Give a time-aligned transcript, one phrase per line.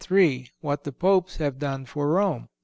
[0.61, 2.49] What The Popes Have Done For Rome.